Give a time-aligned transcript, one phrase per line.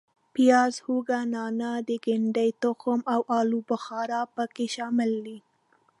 [0.33, 5.37] پیاز، هوګه، نانا، د ګدنې تخم او آلو بخارا په کې شامل دي.